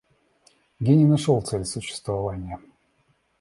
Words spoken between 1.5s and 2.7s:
существования.